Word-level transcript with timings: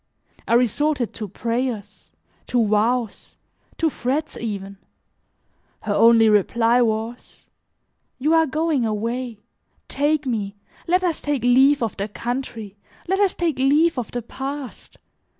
I 0.47 0.55
resorted 0.55 1.13
to 1.13 1.27
prayers, 1.27 2.11
to 2.47 2.65
vows, 2.65 3.37
to 3.77 3.87
threats 3.91 4.35
even; 4.35 4.79
her 5.81 5.93
only 5.93 6.27
reply 6.27 6.81
was, 6.81 7.51
"You 8.17 8.33
are 8.33 8.47
going 8.47 8.83
away, 8.83 9.37
take 9.87 10.25
me, 10.25 10.55
let 10.87 11.03
us 11.03 11.21
take 11.21 11.43
leave 11.43 11.83
of 11.83 11.97
the 11.97 12.07
country, 12.07 12.77
let 13.07 13.19
us 13.19 13.35
take 13.35 13.59
leave 13.59 13.99
of 13.99 14.09
the 14.09 14.23
past. 14.23 14.97